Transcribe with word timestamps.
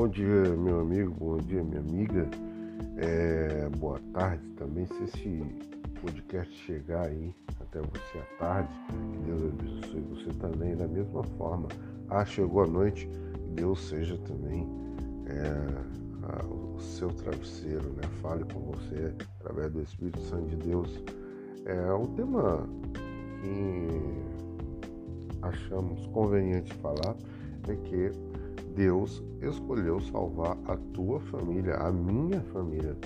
Bom 0.00 0.08
dia, 0.08 0.56
meu 0.56 0.80
amigo, 0.80 1.14
bom 1.20 1.36
dia, 1.36 1.62
minha 1.62 1.80
amiga. 1.80 2.26
É, 2.96 3.68
boa 3.76 4.00
tarde 4.14 4.48
também. 4.56 4.86
Se 4.86 5.04
esse 5.04 5.44
podcast 6.00 6.50
chegar 6.64 7.08
aí 7.08 7.34
até 7.60 7.80
você 7.80 8.18
à 8.18 8.38
tarde, 8.38 8.70
que 8.88 9.18
Deus 9.26 9.42
abençoe 9.52 10.00
você 10.00 10.30
também 10.38 10.74
da 10.74 10.88
mesma 10.88 11.22
forma. 11.36 11.68
Ah, 12.08 12.24
chegou 12.24 12.62
a 12.62 12.66
noite, 12.66 13.10
que 13.34 13.50
Deus 13.50 13.90
seja 13.90 14.16
também 14.26 14.66
é, 15.26 16.32
a, 16.32 16.46
o 16.46 16.80
seu 16.80 17.10
travesseiro, 17.10 17.90
né? 17.90 18.02
Fale 18.22 18.44
com 18.44 18.72
você 18.72 19.14
através 19.38 19.70
do 19.70 19.82
Espírito 19.82 20.22
Santo 20.22 20.46
de 20.46 20.56
Deus. 20.56 20.98
É 21.66 21.92
um 21.92 22.06
tema 22.14 22.66
que 23.42 23.88
achamos 25.42 26.06
conveniente 26.06 26.72
falar 26.76 27.14
é 27.68 27.76
que 27.76 28.10
Deus 28.80 29.22
escolheu 29.42 30.00
salvar 30.00 30.56
a 30.66 30.74
tua 30.94 31.20
família, 31.20 31.74
a 31.74 31.92
minha 31.92 32.40
família. 32.44 32.96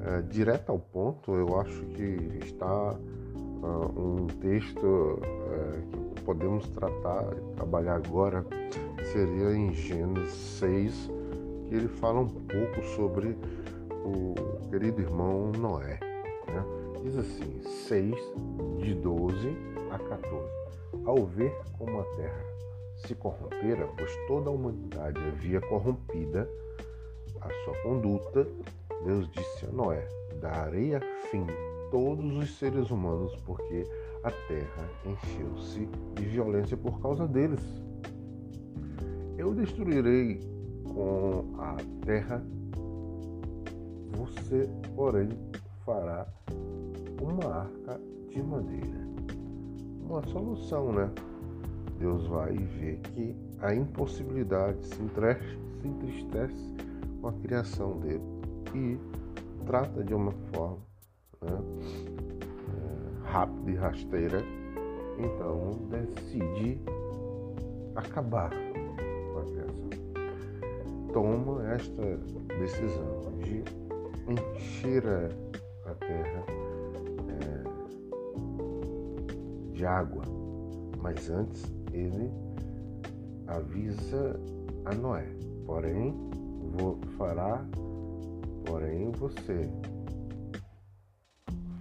É, 0.00 0.22
direto 0.22 0.70
ao 0.70 0.78
ponto, 0.80 1.32
eu 1.36 1.60
acho 1.60 1.84
que 1.84 2.40
está 2.44 2.94
uh, 2.94 4.00
um 4.00 4.26
texto 4.40 4.84
uh, 4.84 6.14
que 6.16 6.22
podemos 6.22 6.68
tratar, 6.70 7.26
trabalhar 7.54 7.94
agora, 7.94 8.44
seria 9.12 9.56
em 9.56 9.72
Gênesis 9.72 10.34
6, 10.58 11.10
que 11.68 11.76
ele 11.76 11.88
fala 11.88 12.18
um 12.18 12.28
pouco 12.28 12.82
sobre 12.96 13.38
o 14.04 14.34
querido 14.68 15.00
irmão 15.00 15.52
Noé. 15.52 16.00
Né? 16.48 16.64
Diz 17.04 17.18
assim, 17.18 17.60
6, 17.86 18.16
de 18.78 18.94
12 18.96 19.56
a 19.92 19.96
14. 19.96 20.44
Ao 21.06 21.24
ver 21.24 21.56
como 21.78 22.00
a 22.00 22.04
terra 22.16 22.54
se 23.06 23.14
corrompera, 23.14 23.86
pois 23.96 24.10
toda 24.26 24.50
a 24.50 24.52
humanidade 24.52 25.18
havia 25.20 25.60
corrompida 25.60 26.48
a 27.40 27.64
sua 27.64 27.74
conduta, 27.82 28.46
Deus 29.04 29.28
disse 29.30 29.66
a 29.66 29.72
Noé: 29.72 30.08
Darei 30.40 30.94
a 30.94 31.00
fim 31.30 31.46
todos 31.90 32.36
os 32.36 32.58
seres 32.58 32.90
humanos, 32.90 33.36
porque 33.44 33.86
a 34.22 34.30
terra 34.48 34.88
encheu-se 35.04 35.86
de 36.14 36.24
violência 36.24 36.76
por 36.76 37.00
causa 37.00 37.28
deles. 37.28 37.60
Eu 39.36 39.54
destruirei 39.54 40.40
com 40.94 41.54
a 41.58 41.76
terra, 42.04 42.42
você, 44.16 44.68
porém, 44.96 45.28
fará 45.84 46.26
uma 47.20 47.62
arca 47.62 48.00
de 48.30 48.42
madeira. 48.42 49.04
Uma 50.00 50.22
solução, 50.28 50.92
né? 50.92 51.10
Deus 51.98 52.26
vai 52.26 52.56
ver 52.56 52.98
que 52.98 53.36
a 53.60 53.74
impossibilidade 53.74 54.84
se 54.86 55.02
entristece 55.02 56.74
com 57.20 57.28
a 57.28 57.32
criação 57.32 57.98
dele 58.00 58.22
e 58.74 58.98
trata 59.64 60.02
de 60.02 60.14
uma 60.14 60.32
forma 60.52 60.78
né, 61.40 61.58
é, 62.68 63.30
rápida 63.30 63.70
e 63.70 63.74
rasteira, 63.74 64.42
então 65.18 65.88
decide 65.88 66.80
acabar 67.94 68.50
com 68.50 69.38
a 69.38 69.44
criação. 69.44 69.88
Toma 71.12 71.66
esta 71.72 72.18
decisão 72.58 73.38
de 73.38 73.62
encher 74.30 75.04
a 75.86 75.94
terra 75.94 76.44
é, 77.28 77.62
de 79.72 79.86
água, 79.86 80.24
mas 81.00 81.30
antes 81.30 81.72
ele 81.94 82.30
avisa 83.46 84.38
a 84.84 84.94
Noé, 84.94 85.26
porém 85.64 86.14
vou, 86.76 86.98
fará, 87.16 87.64
porém 88.64 89.10
você 89.12 89.70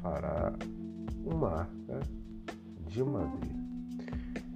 fará 0.02 0.54
uma 1.26 1.62
arca 1.62 2.00
de 2.88 3.04
madeira. 3.04 3.64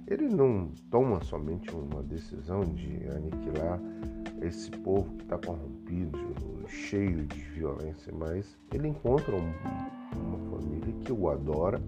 Ele 0.06 0.28
não 0.28 0.70
toma 0.90 1.22
somente 1.22 1.70
uma 1.74 2.02
decisão 2.02 2.60
de 2.60 3.06
aniquilar 3.10 3.78
esse 4.40 4.70
povo 4.70 5.14
que 5.16 5.24
está 5.24 5.36
corrompido, 5.38 6.18
cheio 6.68 7.26
de 7.26 7.40
violência, 7.40 8.12
mas 8.16 8.56
ele 8.72 8.88
encontra 8.88 9.34
um, 9.34 9.52
uma 10.16 10.38
família 10.50 10.94
que 11.00 11.12
o 11.12 11.28
adora, 11.28 11.80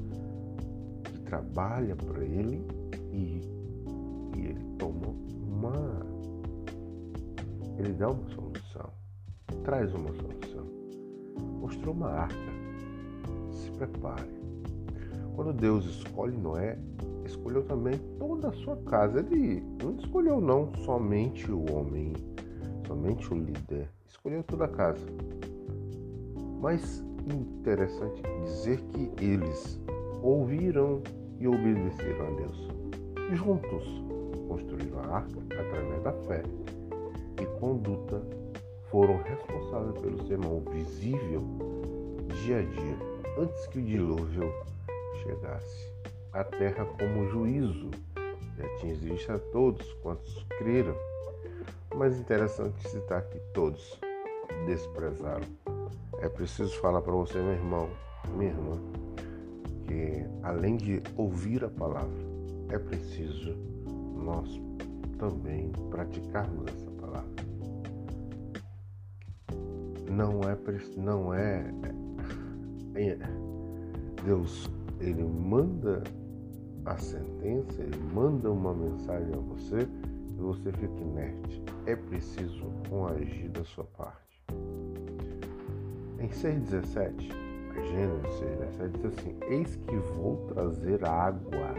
que 1.04 1.20
trabalha 1.20 1.94
para 1.96 2.24
ele 2.24 2.66
e, 3.12 3.40
e 4.36 4.46
ele 4.46 4.64
toma 4.78 5.14
uma. 5.46 6.06
Ele 7.78 7.92
dá 7.94 8.10
uma 8.10 8.28
solução, 8.28 8.90
traz 9.64 9.92
uma 9.94 10.12
solução. 10.12 10.66
Mostrou 11.60 11.94
uma 11.94 12.10
arca. 12.10 12.34
Se 13.52 13.70
prepare. 13.72 14.40
Quando 15.34 15.52
Deus 15.52 15.86
escolhe 15.86 16.36
Noé, 16.36 16.78
escolheu 17.24 17.62
também 17.64 17.98
toda 18.18 18.48
a 18.48 18.52
sua 18.52 18.76
casa. 18.76 19.20
Ele 19.20 19.62
não 19.82 19.96
escolheu 19.96 20.40
não 20.40 20.74
somente 20.84 21.50
o 21.50 21.72
homem, 21.72 22.12
somente 22.86 23.32
o 23.32 23.38
líder, 23.38 23.88
escolheu 24.06 24.42
toda 24.42 24.64
a 24.64 24.68
casa. 24.68 25.06
Mas 26.60 27.02
interessante 27.34 28.22
dizer 28.44 28.80
que 28.92 29.10
eles 29.24 29.80
ouviram 30.22 31.02
e 31.38 31.46
obedeceram 31.46 32.26
a 32.26 32.30
Deus. 32.36 32.68
Juntos 33.32 34.09
construíram 34.50 34.98
a 34.98 35.18
arca 35.18 35.38
através 35.38 36.02
da 36.02 36.12
fé 36.12 36.42
e 37.40 37.46
conduta 37.60 38.20
foram 38.90 39.22
responsáveis 39.22 39.96
pelo 40.00 40.26
sermão 40.26 40.60
visível 40.72 41.44
dia 42.42 42.58
a 42.58 42.62
dia, 42.62 42.98
antes 43.38 43.66
que 43.68 43.78
o 43.78 43.82
dilúvio 43.82 44.52
chegasse. 45.22 45.92
A 46.32 46.42
terra 46.42 46.84
como 46.84 47.28
juízo 47.28 47.90
e 48.58 48.62
atingisse 48.62 49.30
a 49.30 49.38
todos 49.38 49.92
quantos 50.02 50.44
creram. 50.58 50.96
Mas 51.94 52.18
interessante 52.18 52.88
citar 52.88 53.22
que 53.22 53.38
todos 53.52 54.00
desprezaram. 54.66 55.46
É 56.18 56.28
preciso 56.28 56.76
falar 56.80 57.02
para 57.02 57.12
você, 57.12 57.38
meu 57.38 57.52
irmão, 57.52 57.88
minha 58.36 58.50
irmã, 58.50 58.80
que 59.86 60.24
além 60.42 60.76
de 60.76 61.02
ouvir 61.16 61.64
a 61.64 61.68
palavra, 61.68 62.18
é 62.68 62.78
preciso 62.78 63.56
nós 64.30 64.60
também 65.18 65.72
praticarmos 65.90 66.66
essa 66.68 66.90
palavra. 66.92 67.30
Não 70.08 70.40
é, 70.42 70.56
não 70.96 71.34
é, 71.34 71.74
é 72.94 73.18
Deus, 74.24 74.70
ele 75.00 75.24
manda 75.24 76.02
a 76.84 76.96
sentença, 76.96 77.82
ele 77.82 77.98
manda 78.12 78.50
uma 78.50 78.74
mensagem 78.74 79.32
a 79.34 79.38
você 79.38 79.88
e 80.28 80.34
você 80.34 80.72
fica 80.72 81.00
inerte. 81.00 81.62
É 81.86 81.96
preciso 81.96 82.66
um 82.90 83.06
agir 83.06 83.48
da 83.48 83.64
sua 83.64 83.84
parte. 83.84 84.44
Em 86.18 86.28
6,17, 86.28 87.30
Gênesis 87.88 88.40
6,17 88.78 88.90
diz 88.92 89.04
assim: 89.06 89.36
Eis 89.48 89.76
que 89.76 89.96
vou 89.96 90.36
trazer 90.48 91.04
água 91.04 91.74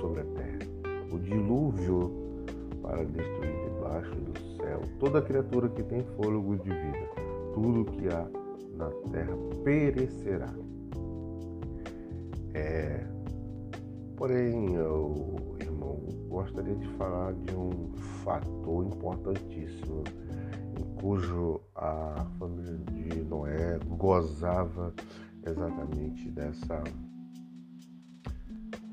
sobre 0.00 0.20
a 0.20 0.24
terra, 0.24 0.47
o 1.10 1.18
dilúvio 1.18 2.12
para 2.82 3.04
destruir 3.04 3.64
debaixo 3.64 4.14
do 4.14 4.38
céu 4.56 4.80
toda 4.98 5.22
criatura 5.22 5.68
que 5.68 5.82
tem 5.82 6.02
fôlego 6.16 6.56
de 6.56 6.70
vida, 6.70 7.08
tudo 7.54 7.84
que 7.92 8.08
há 8.08 8.26
na 8.76 8.90
terra 9.10 9.36
perecerá. 9.64 10.54
É, 12.54 13.06
porém, 14.16 14.74
eu, 14.74 15.56
irmão, 15.60 16.00
gostaria 16.28 16.74
de 16.74 16.88
falar 16.96 17.34
de 17.34 17.54
um 17.54 17.92
fator 18.24 18.84
importantíssimo 18.84 20.02
em 20.78 21.00
cujo 21.00 21.60
a 21.74 22.26
família 22.38 22.78
de 22.78 23.22
Noé 23.24 23.78
gozava 23.86 24.94
exatamente 25.46 26.30
dessa 26.30 26.82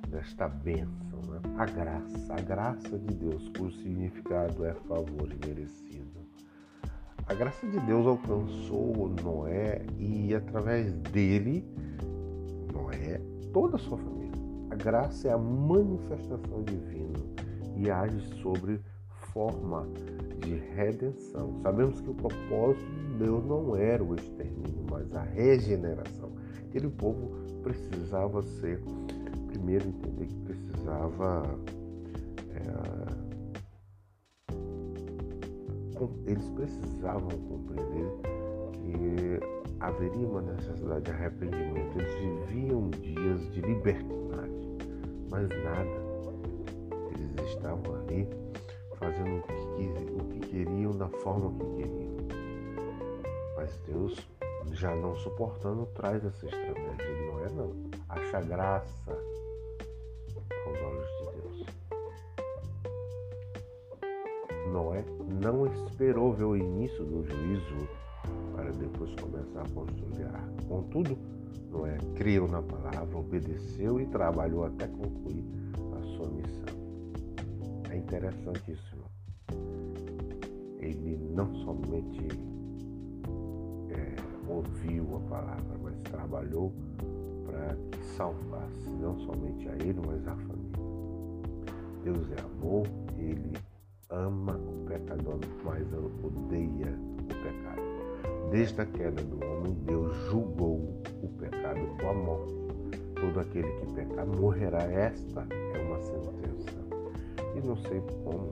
desta 0.09 0.47
bênção, 0.47 1.04
né? 1.43 1.55
a 1.57 1.65
graça, 1.65 2.33
a 2.33 2.41
graça 2.41 2.97
de 2.97 3.13
Deus, 3.13 3.49
cujo 3.57 3.75
significado 3.77 4.65
é 4.65 4.73
favor 4.73 5.29
merecido. 5.45 6.25
A 7.27 7.33
graça 7.33 7.65
de 7.65 7.79
Deus 7.81 8.05
alcançou 8.05 9.09
Noé 9.23 9.83
e 9.97 10.33
através 10.35 10.93
dele, 10.93 11.65
Noé, 12.71 13.19
toda 13.51 13.77
a 13.77 13.79
sua 13.79 13.97
família. 13.97 14.31
A 14.69 14.75
graça 14.75 15.27
é 15.27 15.31
a 15.31 15.37
manifestação 15.37 16.63
divina 16.63 17.19
e 17.75 17.89
age 17.89 18.19
sobre 18.41 18.79
forma 19.33 19.87
de 20.39 20.55
redenção. 20.75 21.59
Sabemos 21.61 21.99
que 21.99 22.09
o 22.09 22.13
propósito 22.13 22.85
de 22.85 23.17
Deus 23.25 23.45
não 23.45 23.75
era 23.75 24.03
o 24.03 24.15
extermínio, 24.15 24.85
mas 24.89 25.13
a 25.13 25.21
regeneração. 25.21 26.31
Aquele 26.69 26.89
povo 26.89 27.31
precisava 27.63 28.41
ser, 28.43 28.81
primeiro 29.57 29.87
entender 29.87 30.27
que 30.27 30.35
precisava 30.41 31.43
é, 32.51 33.35
eles 36.27 36.49
precisavam 36.49 37.29
compreender 37.29 38.11
que 38.73 39.39
haveria 39.79 40.27
uma 40.27 40.41
necessidade 40.41 41.05
de 41.05 41.11
arrependimento. 41.11 41.97
Eles 41.97 42.49
viviam 42.49 42.89
dias 42.89 43.53
de 43.53 43.61
libertinagem, 43.61 44.77
mas 45.29 45.47
nada. 45.63 46.05
Eles 47.11 47.49
estavam 47.49 47.95
ali 47.95 48.27
fazendo 48.95 49.37
o 49.37 49.41
que, 49.41 49.53
o 50.11 50.25
que 50.25 50.39
queriam 50.49 50.91
da 50.91 51.07
forma 51.07 51.53
que 51.53 51.65
queriam. 51.81 52.15
Mas 53.55 53.77
Deus, 53.87 54.27
já 54.73 54.93
não 54.95 55.15
suportando, 55.15 55.85
traz 55.93 56.25
essa 56.25 56.45
estratégia. 56.45 57.31
Não 57.31 57.39
é 57.39 57.49
não. 57.49 57.94
Acha 58.15 58.41
graça 58.41 59.11
aos 60.65 60.79
olhos 60.81 61.09
de 61.17 61.25
Deus. 61.41 61.65
Noé 64.71 65.03
não 65.41 65.67
esperou 65.67 66.31
ver 66.31 66.45
o 66.45 66.55
início 66.55 67.03
do 67.03 67.23
juízo 67.23 67.87
para 68.55 68.71
depois 68.71 69.13
começar 69.19 69.61
a 69.61 69.69
construir 69.69 70.23
a 70.23 70.29
arca. 70.29 70.63
Contudo, 70.67 71.17
Noé 71.69 71.97
creu 72.15 72.47
na 72.47 72.61
palavra, 72.61 73.17
obedeceu 73.17 73.99
e 73.99 74.05
trabalhou 74.07 74.63
até 74.63 74.87
concluir 74.87 75.43
a 75.97 76.01
sua 76.15 76.29
missão. 76.29 76.75
É 77.91 77.97
interessante 77.97 78.71
isso, 78.71 78.95
irmão. 78.95 79.09
Ele 80.79 81.17
não 81.33 81.53
somente 81.65 82.27
é, 83.89 84.15
ouviu 84.47 85.17
a 85.17 85.19
palavra, 85.29 85.77
mas 85.83 85.97
trabalhou 86.03 86.73
para 87.55 87.75
que 87.91 88.05
salvasse 88.17 88.89
não 88.99 89.17
somente 89.19 89.67
a 89.69 89.73
ele, 89.75 89.99
mas 90.05 90.27
a 90.27 90.35
família. 90.35 90.75
Deus 92.03 92.29
é 92.31 92.41
amor, 92.41 92.85
ele 93.17 93.53
ama 94.09 94.57
o 94.57 94.85
pecador, 94.85 95.39
mas 95.63 95.87
odeia 95.93 96.93
o 97.19 97.27
pecado. 97.27 97.81
Desde 98.51 98.81
a 98.81 98.85
queda 98.85 99.23
do 99.23 99.43
homem, 99.45 99.73
Deus 99.85 100.13
julgou 100.29 101.01
o 101.23 101.27
pecado 101.39 101.79
com 101.99 102.09
a 102.09 102.13
morte. 102.13 102.53
Todo 103.15 103.39
aquele 103.39 103.71
que 103.71 103.93
pecar 103.93 104.27
morrerá. 104.27 104.83
Esta 104.83 105.47
é 105.49 105.81
uma 105.81 105.99
sentença. 105.99 106.75
E 107.55 107.65
não 107.65 107.75
sei 107.77 108.01
como 108.23 108.51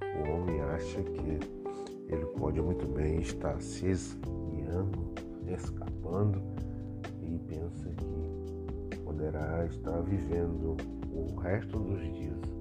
o 0.00 0.30
homem 0.30 0.60
acha 0.60 1.02
que 1.02 1.38
ele 2.08 2.26
pode 2.38 2.60
muito 2.62 2.86
bem 2.86 3.20
estar 3.20 3.60
se 3.60 3.86
esguiando, 3.86 5.12
escapando 5.46 6.40
e 7.22 7.38
pensa 7.38 7.88
que 7.90 8.43
poderá 9.04 9.66
estar 9.66 10.00
vivendo 10.02 10.76
o 11.12 11.34
resto 11.36 11.78
dos 11.78 12.00
dias 12.14 12.54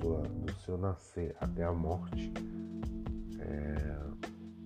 sua, 0.00 0.22
do 0.22 0.52
seu 0.64 0.78
nascer 0.78 1.36
até 1.40 1.64
a 1.64 1.72
morte 1.72 2.32
é, 3.38 3.96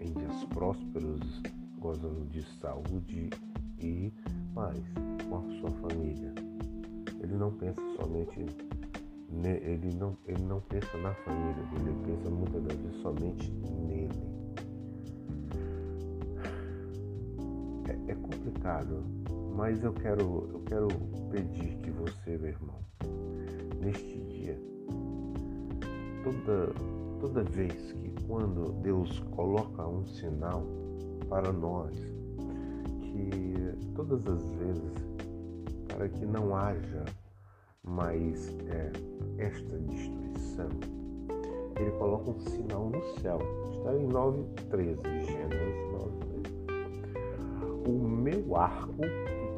em 0.01 0.13
dias 0.13 0.45
prósperos, 0.47 1.43
gozando 1.79 2.27
de 2.27 2.43
saúde 2.61 3.31
e 3.79 4.13
paz 4.55 4.83
com 5.29 5.37
a 5.39 5.61
sua 5.61 5.71
família. 5.89 6.33
Ele 7.21 7.37
não 7.37 7.53
pensa 7.53 7.81
somente 7.97 8.47
ele 9.45 9.95
não, 9.95 10.17
ele 10.27 10.43
não 10.43 10.61
pensa 10.61 10.99
na 10.99 11.15
família 11.15 11.65
ele 11.73 11.97
pensa 12.05 12.31
muitas 12.31 12.63
das 12.63 12.77
vezes 12.77 13.01
somente 13.01 13.51
nele. 13.51 14.23
É, 17.89 18.13
é 18.13 18.15
complicado, 18.15 19.03
mas 19.55 19.83
eu 19.85 19.93
quero, 19.93 20.49
eu 20.53 20.63
quero 20.67 20.89
pedir 21.31 21.77
que 21.79 21.91
você, 21.91 22.39
meu 22.39 22.51
irmão, 22.51 22.79
neste 23.81 24.21
dia, 24.23 24.59
toda, 26.25 26.73
toda 27.21 27.43
vez 27.45 27.93
que 27.93 28.15
quando 28.27 28.73
Deus 28.83 29.21
coloca 29.31 29.87
um 29.87 30.05
sinal 30.07 30.63
para 31.29 31.53
nós, 31.53 31.97
que 33.01 33.53
todas 33.95 34.27
as 34.27 34.45
vezes, 34.51 34.93
para 35.89 36.09
que 36.09 36.25
não 36.25 36.57
haja 36.57 37.05
mais 37.85 38.49
é, 38.69 38.91
esta 39.39 39.79
destruição, 39.79 40.69
ele 41.77 41.91
coloca 41.93 42.31
um 42.31 42.41
sinal 42.41 42.91
no 42.91 43.03
céu. 43.21 43.39
Está 43.73 43.95
em 43.97 44.09
9,13, 44.09 45.03
Gênesis 45.25 45.83
9,13. 45.93 47.89
O 47.89 47.93
meu 48.09 48.57
arco 48.57 49.03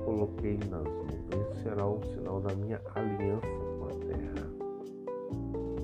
coloquei 0.05 0.59
nas 0.71 0.85
nuvens 0.85 1.63
será 1.63 1.87
o 1.87 2.01
sinal 2.05 2.41
da 2.41 2.55
minha 2.55 2.81
aliança 2.95 3.47
com 3.79 3.87
a 3.87 3.91
terra. 4.07 4.47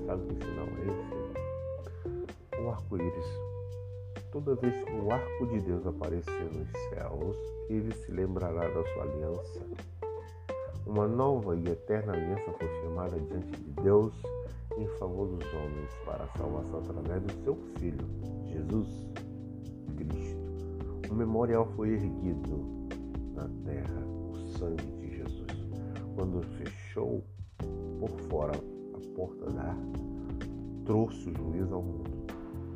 Sabe 0.05 0.25
que 0.27 0.45
sinal 0.45 0.67
é 0.67 0.81
esse? 0.91 2.61
O 2.61 2.69
arco-íris. 2.69 3.25
Toda 4.31 4.55
vez 4.55 4.83
que 4.83 4.93
o 4.93 5.11
arco 5.11 5.47
de 5.47 5.59
Deus 5.61 5.85
aparecer 5.85 6.45
nos 6.53 6.69
céus, 6.89 7.35
ele 7.69 7.93
se 7.93 8.11
lembrará 8.11 8.61
da 8.61 8.83
sua 8.93 9.03
aliança. 9.03 9.59
Uma 10.85 11.07
nova 11.07 11.55
e 11.55 11.67
eterna 11.67 12.13
aliança 12.13 12.51
foi 12.57 12.67
firmada 12.67 13.19
diante 13.19 13.57
de 13.57 13.81
Deus 13.81 14.13
em 14.77 14.87
favor 14.99 15.27
dos 15.27 15.53
homens 15.53 15.89
para 16.05 16.23
a 16.23 16.37
salvação 16.37 16.79
através 16.79 17.21
do 17.23 17.43
seu 17.43 17.55
Filho, 17.77 18.05
Jesus 18.47 18.87
Cristo. 19.97 21.11
Um 21.11 21.15
memorial 21.15 21.65
foi 21.75 21.89
erguido 21.89 22.81
na 23.35 23.47
terra, 23.65 23.70
o 23.70 23.70
sangue 24.61 24.91
de 24.99 25.17
Jesus, 25.17 25.47
quando 26.15 26.43
fechou 26.57 27.23
por 27.99 28.11
fora 28.29 28.51
a 28.53 29.15
porta 29.15 29.49
da 29.49 29.61
arca, 29.63 29.99
trouxe 30.85 31.29
o 31.29 31.33
juízo 31.35 31.73
ao 31.73 31.81
mundo. 31.81 32.11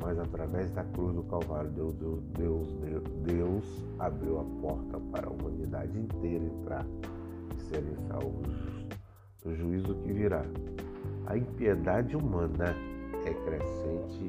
Mas 0.02 0.18
através 0.18 0.70
da 0.72 0.82
cruz 0.82 1.14
do 1.14 1.22
Calvário, 1.22 1.70
Deus, 1.70 1.94
Deus, 1.94 2.72
Deus, 2.72 3.04
Deus 3.24 3.84
abriu 4.00 4.40
a 4.40 4.44
porta 4.60 4.98
para 5.12 5.28
a 5.28 5.30
humanidade 5.30 5.96
inteira 5.96 6.44
entrar 6.44 6.84
e 7.56 7.60
serem 7.62 7.94
salvos 8.08 8.48
do 9.44 9.54
juízo 9.54 9.94
que 9.94 10.12
virá. 10.12 10.42
A 11.26 11.36
impiedade 11.36 12.16
humana 12.16 12.74
é 13.24 13.32
crescente 13.32 14.28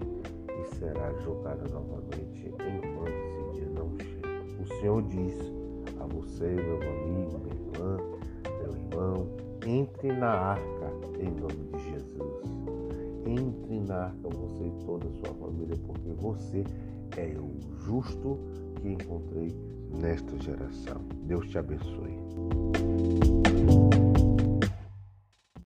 e 0.49 0.75
será 0.75 1.11
julgada 1.23 1.67
novamente 1.69 2.47
enquanto 2.47 3.09
esse 3.09 3.59
dia 3.59 3.69
não 3.69 3.97
chega. 3.97 4.61
O 4.61 4.79
Senhor 4.79 5.01
diz 5.03 5.56
você, 6.07 6.45
meu 6.45 6.75
amigo, 6.75 7.39
minha 7.39 7.55
irmã, 7.55 7.97
meu 8.61 8.75
irmão, 8.75 9.27
entre 9.65 10.11
na 10.13 10.29
arca 10.29 10.91
em 11.19 11.29
nome 11.31 11.69
de 11.73 11.91
Jesus. 11.91 12.47
Entre 13.25 13.79
na 13.81 14.05
arca 14.05 14.29
você 14.29 14.65
e 14.65 14.85
toda 14.85 15.07
a 15.07 15.11
sua 15.11 15.33
família, 15.35 15.75
porque 15.85 16.09
você 16.17 16.63
é 17.17 17.35
o 17.37 17.51
justo 17.81 18.37
que 18.75 18.89
encontrei 18.89 19.55
nesta 19.99 20.37
geração. 20.37 21.01
Deus 21.25 21.49
te 21.49 21.57
abençoe. 21.57 23.36